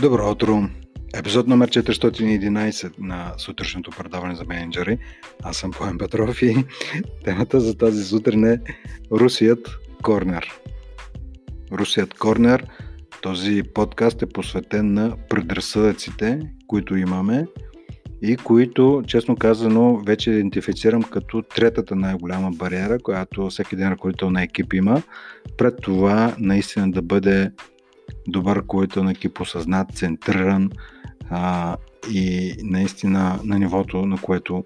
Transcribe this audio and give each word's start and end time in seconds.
Добро 0.00 0.30
утро! 0.30 0.68
Епизод 1.14 1.48
номер 1.48 1.70
411 1.70 2.92
на 2.98 3.34
сутрешното 3.38 3.90
предаване 3.90 4.34
за 4.34 4.44
менеджери. 4.44 4.98
Аз 5.42 5.56
съм 5.56 5.70
Поем 5.70 5.98
Петров 5.98 6.42
и 6.42 6.56
темата 7.24 7.60
за 7.60 7.78
тази 7.78 8.04
сутрин 8.04 8.44
е 8.44 8.60
Русият 9.12 9.68
Корнер. 10.02 10.60
Русият 11.72 12.14
Корнер, 12.14 12.66
този 13.22 13.62
подкаст 13.74 14.22
е 14.22 14.26
посветен 14.26 14.92
на 14.92 15.16
предразсъдъците, 15.28 16.40
които 16.66 16.96
имаме 16.96 17.46
и 18.22 18.36
които, 18.36 19.02
честно 19.06 19.36
казано, 19.36 20.02
вече 20.06 20.30
идентифицирам 20.30 21.02
като 21.02 21.42
третата 21.42 21.96
най-голяма 21.96 22.50
бариера, 22.50 22.98
която 22.98 23.48
всеки 23.48 23.74
един 23.74 23.88
ръководител 23.88 24.30
на 24.30 24.42
екип 24.42 24.72
има, 24.72 25.02
пред 25.58 25.74
това 25.82 26.34
наистина 26.38 26.90
да 26.90 27.02
бъде 27.02 27.50
добър 28.28 28.56
ръководител 28.56 29.04
на 29.04 29.10
екип, 29.10 29.40
осъзнат, 29.40 29.96
центриран 29.96 30.70
а, 31.30 31.76
и 32.12 32.54
наистина 32.62 33.40
на 33.44 33.58
нивото, 33.58 34.06
на 34.06 34.18
което 34.22 34.64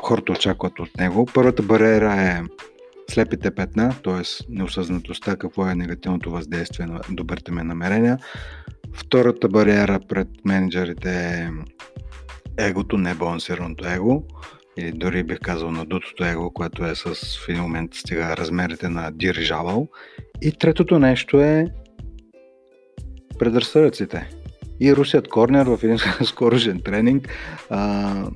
хората 0.00 0.32
очакват 0.32 0.80
от 0.80 0.96
него. 0.98 1.28
Първата 1.34 1.62
бариера 1.62 2.14
е 2.14 2.42
слепите 3.10 3.50
петна, 3.50 3.94
т.е. 4.04 4.22
неосъзнатостта, 4.48 5.36
какво 5.36 5.66
е 5.66 5.74
негативното 5.74 6.30
въздействие 6.30 6.86
на 6.86 7.00
добрите 7.10 7.52
ми 7.52 7.62
намерения. 7.62 8.18
Втората 8.92 9.48
бариера 9.48 10.00
пред 10.08 10.28
менеджерите 10.44 11.10
е 11.10 11.50
егото, 12.58 12.98
небалансираното 12.98 13.88
его, 13.88 14.24
или 14.76 14.92
дори 14.92 15.22
бих 15.22 15.38
казал 15.40 15.70
надутото 15.70 16.24
его, 16.24 16.50
което 16.50 16.84
е 16.84 16.94
с 16.94 17.38
в 17.38 17.48
един 17.48 17.62
момент 17.62 17.94
стига 17.94 18.36
размерите 18.36 18.88
на 18.88 19.10
дирижавал. 19.12 19.88
И 20.42 20.52
третото 20.52 20.98
нещо 20.98 21.40
е 21.40 21.66
предразсъдъците. 23.44 24.30
И 24.80 24.96
Русият 24.96 25.28
Корнер 25.28 25.66
в 25.66 25.78
един 25.82 25.98
скорожен 26.24 26.80
тренинг 26.80 27.28
а, 27.70 28.30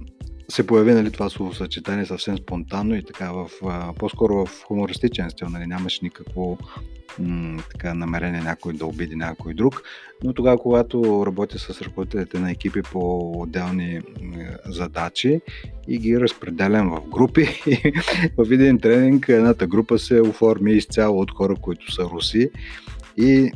се 0.49 0.67
появи 0.67 0.93
нали, 0.93 1.11
това 1.11 1.29
словосъчетание 1.29 2.07
съвсем 2.07 2.39
спонтанно 2.39 2.95
и 2.95 3.05
така 3.05 3.33
в, 3.33 3.51
а, 3.67 3.93
по-скоро 3.93 4.47
в 4.47 4.63
хумористичен 4.63 5.31
стил. 5.31 5.49
Нали, 5.49 5.67
нямаш 5.67 6.01
никакво 6.01 6.59
м- 7.19 7.63
така, 7.73 7.95
намерение 7.95 8.41
някой 8.41 8.73
да 8.73 8.87
обиди 8.87 9.17
някой 9.17 9.55
друг. 9.55 9.83
Но 10.25 10.33
тогава, 10.33 10.59
когато 10.59 11.27
работя 11.27 11.59
с 11.59 11.83
ръководителите 11.83 12.39
на 12.39 12.51
екипи 12.51 12.83
по 12.83 13.33
отделни 13.43 14.01
задачи 14.67 15.41
и 15.89 15.99
ги 15.99 16.21
разпределям 16.21 16.91
в 16.91 17.09
групи, 17.09 17.49
в 18.39 18.53
един 18.53 18.79
тренинг 18.79 19.29
едната 19.29 19.67
група 19.67 19.99
се 19.99 20.21
оформи 20.21 20.73
изцяло 20.73 21.21
от 21.21 21.31
хора, 21.31 21.55
които 21.61 21.93
са 21.93 22.03
руси 22.03 22.51
и 23.21 23.53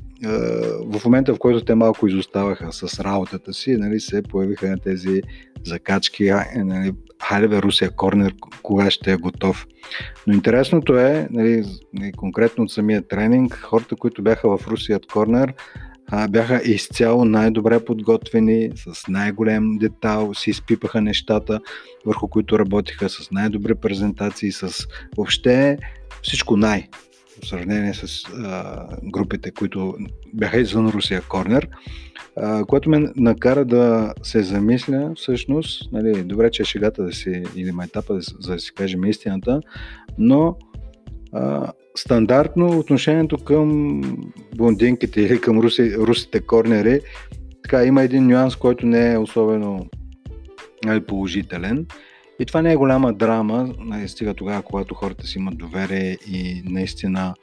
в 0.87 1.05
момента, 1.05 1.35
в 1.35 1.39
който 1.39 1.65
те 1.65 1.75
малко 1.75 2.09
изоставаха 2.09 2.73
с 2.73 3.01
работата 3.01 3.53
си, 3.53 3.77
нали, 3.77 4.01
се 4.01 4.23
появиха 4.23 4.69
на 4.69 4.79
тези 4.79 5.23
закачки, 5.65 6.33
нали, 6.57 6.93
хайде 7.23 7.49
бе, 7.49 7.63
Русия 7.63 7.91
Корнер, 7.91 8.35
кога 8.63 8.91
ще 8.91 9.13
е 9.13 9.17
готов. 9.17 9.67
Но 10.27 10.35
интересното 10.35 10.99
е, 10.99 11.29
нали, 11.31 11.65
нали, 11.93 12.13
конкретно 12.13 12.65
от 12.65 12.71
самия 12.71 13.03
тренинг, 13.03 13.55
хората, 13.55 13.97
които 13.97 14.23
бяха 14.23 14.59
в 14.59 14.69
Русият 14.69 15.07
Корнер, 15.07 15.55
бяха 16.29 16.61
изцяло 16.65 17.25
най-добре 17.25 17.85
подготвени, 17.85 18.71
с 18.77 19.09
най-голем 19.09 19.79
детал, 19.79 20.35
си 20.35 20.51
изпипаха 20.51 21.01
нещата, 21.01 21.61
върху 22.07 22.29
които 22.29 22.59
работиха, 22.59 23.09
с 23.09 23.31
най-добри 23.31 23.75
презентации, 23.75 24.53
с 24.53 24.87
въобще 25.17 25.79
всичко 26.23 26.57
най 26.57 26.89
в 27.43 27.49
сравнение 27.49 27.95
с 27.95 28.25
а, 28.45 28.87
групите, 29.03 29.51
които 29.51 29.95
бяха 30.35 30.61
извън 30.61 30.89
Русия 30.89 31.23
Корнер, 31.29 31.69
а, 32.37 32.65
което 32.65 32.91
ме 32.91 33.13
накара 33.17 33.65
да 33.65 34.15
се 34.23 34.43
замисля 34.43 35.13
всъщност, 35.17 35.93
нали, 35.93 36.23
добре, 36.25 36.51
че 36.51 36.63
е 36.63 36.67
шегата 36.67 37.03
да 37.03 37.13
си, 37.13 37.43
или 37.57 37.73
майтапа, 37.73 38.15
да, 38.15 38.21
за 38.21 38.53
да 38.53 38.59
си 38.59 38.75
кажем 38.75 39.05
истината, 39.05 39.61
но 40.19 40.57
а, 41.33 41.73
стандартно 41.97 42.79
отношението 42.79 43.39
към 43.39 44.01
блондинките 44.57 45.21
или 45.21 45.41
към 45.41 45.59
руси, 45.59 45.97
русите 45.97 46.41
корнери, 46.41 47.01
така 47.63 47.85
има 47.85 48.03
един 48.03 48.27
нюанс, 48.27 48.57
който 48.57 48.87
не 48.87 49.13
е 49.13 49.19
особено 49.19 49.87
нали, 50.85 51.01
положителен. 51.01 51.87
И 52.39 52.47
това 52.47 52.63
не 52.63 52.73
е 52.73 52.77
голяма 52.77 53.13
драма, 53.13 53.75
нали, 53.79 54.09
стига 54.09 54.35
тогава, 54.35 54.63
когато 54.63 54.95
хората 54.95 55.27
си 55.27 55.39
имат 55.39 55.59
доверие 55.59 56.19
и 56.27 56.63
наистина 56.65 57.35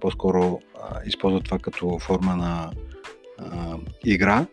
по-скоро 0.00 0.60
използват 1.06 1.44
това 1.44 1.58
като 1.58 1.98
форма 1.98 2.36
на 2.36 2.70
игра. 4.04 4.46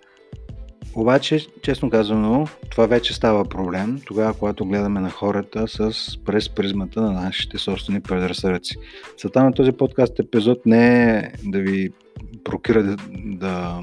Обаче, 0.95 1.47
честно 1.61 1.89
казано, 1.89 2.47
това 2.71 2.85
вече 2.85 3.13
става 3.13 3.45
проблем, 3.45 4.01
тогава, 4.05 4.33
когато 4.33 4.65
гледаме 4.65 4.99
на 4.99 5.09
хората 5.09 5.67
с, 5.67 5.91
през 6.25 6.49
призмата 6.49 7.01
на 7.01 7.11
нашите 7.11 7.57
собствени 7.57 8.01
предразсъдъци. 8.01 8.77
Целта 9.17 9.43
на 9.43 9.53
този 9.53 9.71
подкаст 9.71 10.19
епизод 10.19 10.65
не 10.65 11.17
е 11.17 11.31
да 11.43 11.59
ви 11.59 11.89
прокира 12.43 12.83
да, 12.83 12.97
да, 13.15 13.81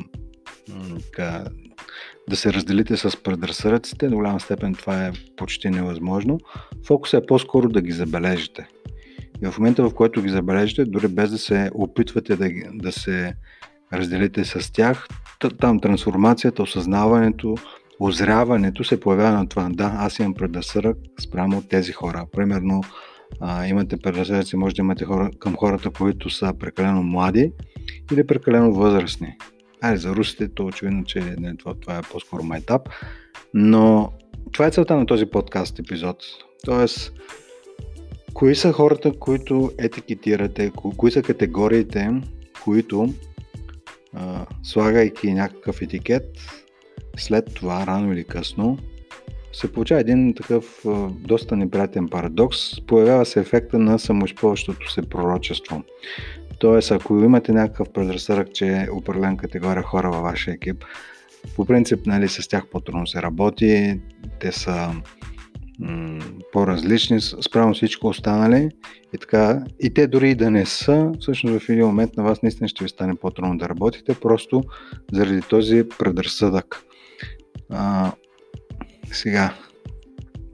да 2.30 2.36
се 2.36 2.52
разделите 2.52 2.96
с 2.96 3.22
предразсъдъците. 3.22 4.08
До 4.08 4.16
голяма 4.16 4.40
степен 4.40 4.74
това 4.74 5.06
е 5.06 5.12
почти 5.36 5.70
невъзможно. 5.70 6.38
Фокусът 6.86 7.22
е 7.22 7.26
по-скоро 7.26 7.68
да 7.68 7.82
ги 7.82 7.92
забележите. 7.92 8.68
И 9.42 9.46
в 9.46 9.58
момента, 9.58 9.88
в 9.88 9.94
който 9.94 10.22
ги 10.22 10.28
забележите, 10.28 10.84
дори 10.84 11.08
без 11.08 11.30
да 11.30 11.38
се 11.38 11.70
опитвате 11.74 12.36
да, 12.36 12.48
да 12.74 12.92
се 12.92 13.34
разделите 13.92 14.44
с 14.44 14.72
тях, 14.72 15.08
там 15.60 15.80
трансформацията, 15.80 16.62
осъзнаването, 16.62 17.54
озряването 18.00 18.84
се 18.84 19.00
появява 19.00 19.38
на 19.38 19.48
това. 19.48 19.68
Да, 19.72 19.92
аз 19.96 20.18
имам 20.18 20.34
предразсъдък 20.34 20.98
спрямо 21.20 21.58
от 21.58 21.68
тези 21.68 21.92
хора. 21.92 22.26
Примерно, 22.32 22.82
имате 23.66 23.96
предразсъдъци, 23.96 24.56
може 24.56 24.74
да 24.74 24.82
имате 24.82 25.04
хора, 25.04 25.30
към 25.38 25.56
хората, 25.56 25.90
които 25.90 26.30
са 26.30 26.54
прекалено 26.58 27.02
млади 27.02 27.52
или 28.12 28.26
прекалено 28.26 28.72
възрастни. 28.72 29.36
Айде, 29.82 29.96
за 29.96 30.10
русите, 30.10 30.48
то 30.48 30.66
очевидно, 30.66 31.04
че 31.04 31.20
не, 31.38 31.56
това, 31.56 31.74
това 31.74 31.98
е 31.98 32.02
по-скоро 32.02 32.42
майтап. 32.42 32.88
Но 33.54 34.12
това 34.52 34.66
е 34.66 34.70
целта 34.70 34.96
на 34.96 35.06
този 35.06 35.26
подкаст 35.26 35.78
епизод. 35.78 36.16
Тоест, 36.64 37.12
кои 38.34 38.54
са 38.54 38.72
хората, 38.72 39.12
които 39.12 39.72
етикетирате, 39.78 40.70
ко- 40.70 40.96
кои 40.96 41.10
са 41.10 41.22
категориите, 41.22 42.10
които 42.64 43.14
а, 44.14 44.46
слагайки 44.62 45.32
някакъв 45.32 45.82
етикет, 45.82 46.26
след 47.16 47.54
това, 47.54 47.86
рано 47.86 48.12
или 48.12 48.24
късно, 48.24 48.78
се 49.52 49.72
получава 49.72 50.00
един 50.00 50.34
такъв 50.34 50.86
а, 50.86 51.08
доста 51.08 51.56
неприятен 51.56 52.08
парадокс. 52.08 52.86
Появява 52.86 53.26
се 53.26 53.40
ефекта 53.40 53.78
на 53.78 53.98
самоизползващото 53.98 54.92
се 54.92 55.02
пророчество. 55.02 55.82
Тоест, 56.60 56.90
ако 56.90 57.14
имате 57.14 57.52
някакъв 57.52 57.92
предразсъдък, 57.92 58.52
че 58.52 58.66
е 58.66 58.90
определен 58.92 59.36
категория 59.36 59.82
хора 59.82 60.10
във 60.10 60.22
вашия 60.22 60.54
екип, 60.54 60.84
по 61.56 61.64
принцип, 61.64 62.06
нали, 62.06 62.28
с 62.28 62.48
тях 62.48 62.66
по-трудно 62.66 63.06
се 63.06 63.22
работи, 63.22 64.00
те 64.40 64.52
са 64.52 64.94
м- 65.78 66.24
по-различни 66.52 67.20
спрямо 67.20 67.74
всичко 67.74 68.06
останали 68.06 68.68
и 69.14 69.18
така. 69.18 69.62
И 69.80 69.94
те 69.94 70.06
дори 70.06 70.30
и 70.30 70.34
да 70.34 70.50
не 70.50 70.66
са, 70.66 71.12
всъщност 71.20 71.64
в 71.64 71.68
един 71.68 71.86
момент 71.86 72.16
на 72.16 72.22
вас 72.22 72.42
наистина 72.42 72.68
ще 72.68 72.84
ви 72.84 72.88
стане 72.88 73.14
по-трудно 73.14 73.58
да 73.58 73.68
работите, 73.68 74.14
просто 74.14 74.62
заради 75.12 75.42
този 75.42 75.84
предразсъдък. 75.98 76.82
А, 77.70 78.12
сега, 79.12 79.54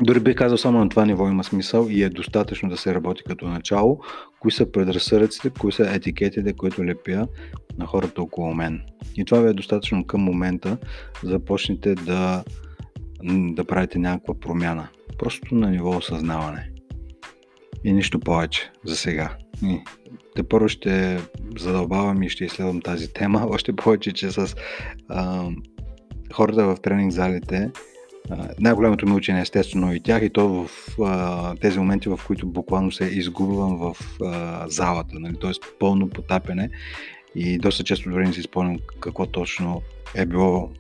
дори 0.03 0.21
бих 0.21 0.35
казал 0.35 0.59
само 0.59 0.79
на 0.79 0.89
това 0.89 1.05
ниво 1.05 1.29
има 1.29 1.45
смисъл 1.45 1.87
и 1.91 2.03
е 2.03 2.09
достатъчно 2.09 2.69
да 2.69 2.77
се 2.77 2.95
работи 2.95 3.23
като 3.27 3.49
начало. 3.49 4.01
Кои 4.41 4.51
са 4.51 4.73
предразсъдъците, 4.73 5.51
кои 5.51 5.73
са 5.73 5.91
етикетите, 5.95 6.53
които 6.53 6.85
лепя 6.85 7.29
на 7.79 7.87
хората 7.87 8.23
около 8.23 8.55
мен. 8.55 8.83
И 9.17 9.25
това 9.25 9.41
ви 9.41 9.49
е 9.49 9.53
достатъчно 9.53 10.07
към 10.07 10.21
момента 10.21 10.79
да 11.23 11.29
започнете 11.29 11.95
да, 11.95 12.45
да 13.25 13.65
правите 13.65 13.99
някаква 13.99 14.35
промяна. 14.41 14.89
Просто 15.19 15.55
на 15.55 15.71
ниво 15.71 15.97
осъзнаване. 15.97 16.71
И 17.85 17.93
нищо 17.93 18.21
повече 18.21 18.71
за 18.85 18.97
сега. 18.97 19.37
И 19.63 19.81
те 20.35 20.43
първо 20.43 20.69
ще 20.69 21.19
задълбавам 21.59 22.23
и 22.23 22.29
ще 22.29 22.45
изследвам 22.45 22.81
тази 22.81 23.13
тема, 23.13 23.47
още 23.51 23.73
повече, 23.73 24.13
че 24.13 24.31
с 24.31 24.57
а, 25.09 25.49
хората 26.33 26.65
в 26.65 26.77
тренинг 26.83 27.13
залите 27.13 27.71
най-голямото 28.61 29.07
ми 29.07 29.13
учене 29.13 29.41
естествено 29.41 29.95
и 29.95 30.01
тях 30.01 30.23
и 30.23 30.31
то 30.31 30.49
в 30.49 30.71
а, 31.05 31.55
тези 31.57 31.79
моменти, 31.79 32.09
в 32.09 32.21
които 32.27 32.47
буквално 32.47 32.93
се 32.93 33.05
изгубвам 33.05 33.77
в 33.79 33.97
а, 34.25 34.65
залата, 34.69 35.19
нали? 35.19 35.35
т.е. 35.41 35.51
пълно 35.79 36.09
потапене 36.09 36.71
и 37.35 37.59
доста 37.59 37.85
често 37.85 38.11
дори 38.11 38.27
не 38.27 38.33
си 38.33 38.43
спомням 38.43 38.79
какво 39.01 39.27
точно 39.27 39.83
е 40.15 40.27
било 40.27 40.71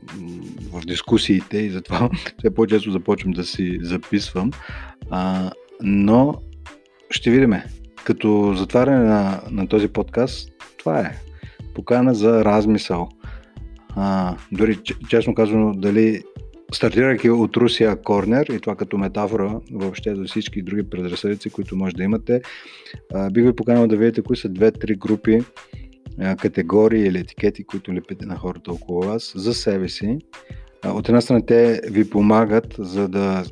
в 0.72 0.80
дискусиите 0.86 1.58
и 1.58 1.70
затова 1.70 2.10
все 2.38 2.54
по-често 2.54 2.92
започвам 2.92 3.32
да 3.32 3.44
си 3.44 3.78
записвам. 3.82 4.50
А, 5.10 5.50
но 5.82 6.34
ще 7.10 7.30
видим. 7.30 7.54
Като 8.04 8.54
затваряне 8.56 9.04
на, 9.04 9.40
на 9.50 9.68
този 9.68 9.88
подкаст, 9.88 10.50
това 10.78 11.00
е 11.00 11.18
покана 11.74 12.14
за 12.14 12.44
размисъл. 12.44 13.08
а, 13.94 14.36
дори 14.52 14.78
честно 15.08 15.34
казано, 15.34 15.74
дали 15.74 16.22
стартирайки 16.72 17.30
от 17.30 17.56
Русия 17.56 18.02
Корнер 18.02 18.46
и 18.46 18.60
това 18.60 18.76
като 18.76 18.98
метафора 18.98 19.60
въобще 19.72 20.14
за 20.14 20.24
всички 20.24 20.62
други 20.62 20.90
предразсъдици, 20.90 21.50
които 21.50 21.76
може 21.76 21.96
да 21.96 22.02
имате, 22.02 22.42
бих 23.32 23.44
ви 23.44 23.56
поканал 23.56 23.86
да 23.86 23.96
видите 23.96 24.22
кои 24.22 24.36
са 24.36 24.48
две-три 24.48 24.94
групи 24.94 25.40
категории 26.38 27.06
или 27.06 27.18
етикети, 27.18 27.64
които 27.64 27.94
лепите 27.94 28.26
на 28.26 28.36
хората 28.36 28.72
около 28.72 29.00
вас 29.00 29.32
за 29.36 29.54
себе 29.54 29.88
си. 29.88 30.18
От 30.84 31.08
една 31.08 31.20
страна 31.20 31.46
те 31.46 31.80
ви 31.90 32.10
помагат 32.10 32.74
за 32.78 33.08
да 33.08 33.44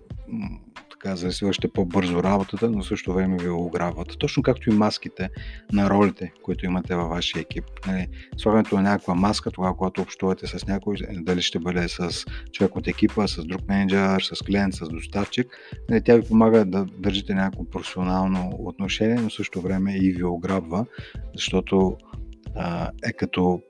така, 1.04 1.16
за 1.16 1.26
да 1.26 1.32
си 1.32 1.44
вършите 1.44 1.68
по-бързо 1.68 2.22
работата, 2.22 2.70
но 2.70 2.82
също 2.82 3.12
време 3.12 3.36
ви 3.38 3.48
ограбват. 3.48 4.18
Точно 4.18 4.42
както 4.42 4.70
и 4.70 4.72
маските 4.72 5.30
на 5.72 5.90
ролите, 5.90 6.32
които 6.42 6.66
имате 6.66 6.94
във 6.94 7.08
вашия 7.08 7.40
екип. 7.40 7.64
Нали, 7.86 8.08
слагането 8.36 8.76
на 8.76 8.82
някаква 8.82 9.14
маска, 9.14 9.50
тогава, 9.50 9.76
когато 9.76 10.02
общувате 10.02 10.46
с 10.46 10.66
някой, 10.66 10.96
дали 11.12 11.42
ще 11.42 11.58
бъде 11.58 11.88
с 11.88 12.24
човек 12.52 12.76
от 12.76 12.88
екипа, 12.88 13.28
с 13.28 13.44
друг 13.44 13.68
менеджер, 13.68 14.20
с 14.20 14.44
клиент, 14.44 14.74
с 14.74 14.88
доставчик, 14.88 15.46
нали, 15.90 16.02
тя 16.04 16.16
ви 16.16 16.28
помага 16.28 16.64
да 16.64 16.84
държите 16.98 17.34
някакво 17.34 17.64
професионално 17.64 18.50
отношение, 18.58 19.14
но 19.14 19.30
също 19.30 19.60
време 19.60 19.96
и 19.96 20.12
ви 20.12 20.24
ограбва, 20.24 20.86
защото 21.34 21.96
а, 22.56 22.90
е 23.04 23.12
като 23.12 23.60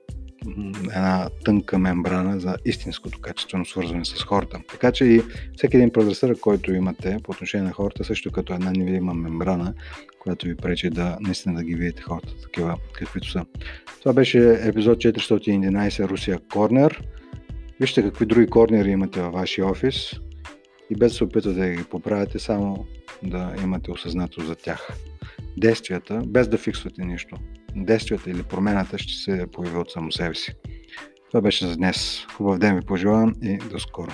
една 0.83 1.29
тънка 1.45 1.79
мембрана 1.79 2.39
за 2.39 2.57
истинското 2.65 3.21
качествено 3.21 3.65
свързване 3.65 4.05
с 4.05 4.23
хората. 4.23 4.59
Така 4.71 4.91
че 4.91 5.05
и 5.05 5.21
всеки 5.57 5.77
един 5.77 5.91
предразсъдък, 5.91 6.39
който 6.39 6.73
имате 6.73 7.17
по 7.23 7.31
отношение 7.31 7.67
на 7.67 7.73
хората, 7.73 8.03
също 8.03 8.31
като 8.31 8.53
една 8.53 8.71
невидима 8.71 9.13
мембрана, 9.13 9.73
която 10.19 10.45
ви 10.45 10.55
пречи 10.55 10.89
да 10.89 11.17
наистина 11.21 11.55
да 11.55 11.63
ги 11.63 11.75
видите 11.75 12.01
хората 12.01 12.41
такива, 12.43 12.77
каквито 12.93 13.31
са. 13.31 13.45
Това 13.99 14.13
беше 14.13 14.59
епизод 14.67 14.97
411 14.97 16.07
Русия 16.07 16.39
Корнер. 16.53 17.03
Вижте 17.79 18.01
какви 18.01 18.25
други 18.25 18.47
корнери 18.47 18.89
имате 18.89 19.21
във 19.21 19.33
вашия 19.33 19.65
офис 19.65 20.11
и 20.89 20.95
без 20.95 21.11
да 21.11 21.17
се 21.17 21.23
опитвате 21.23 21.59
да 21.59 21.69
ги 21.69 21.83
поправяте, 21.83 22.39
само 22.39 22.85
да 23.23 23.53
имате 23.63 23.91
осъзнато 23.91 24.41
за 24.41 24.55
тях. 24.55 24.87
Действията, 25.57 26.21
без 26.27 26.47
да 26.47 26.57
фиксвате 26.57 27.05
нищо, 27.05 27.37
действията 27.75 28.29
или 28.29 28.43
промената 28.43 28.97
ще 28.97 29.13
се 29.13 29.47
появи 29.51 29.77
от 29.77 29.91
само 29.91 30.11
себе 30.11 30.35
си. 30.35 30.53
Това 31.31 31.41
беше 31.41 31.67
за 31.67 31.77
днес. 31.77 32.25
Хубав 32.33 32.57
ден 32.57 32.75
ви 32.75 32.85
пожелавам 32.85 33.33
и 33.41 33.57
до 33.57 33.79
скоро. 33.79 34.11